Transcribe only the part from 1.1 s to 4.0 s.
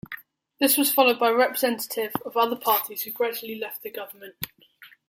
by representative of other parties who gradually left the